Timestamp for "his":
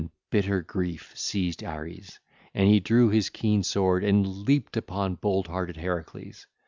3.09-3.29